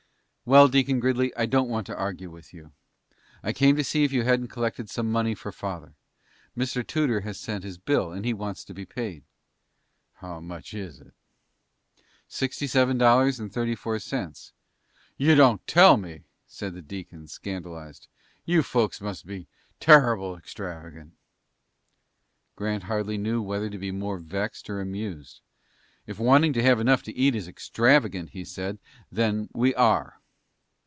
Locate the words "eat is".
27.15-27.47